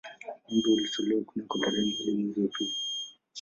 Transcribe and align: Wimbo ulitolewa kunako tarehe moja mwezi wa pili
Wimbo 0.47 0.73
ulitolewa 0.73 1.23
kunako 1.23 1.59
tarehe 1.59 1.85
moja 1.89 2.11
mwezi 2.11 2.41
wa 2.41 2.47
pili 2.47 2.73